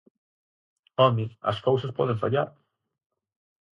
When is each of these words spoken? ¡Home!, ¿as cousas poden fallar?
¡Home!, 1.01 1.25
¿as 1.49 1.57
cousas 1.67 1.95
poden 1.97 2.21
fallar? 2.23 2.49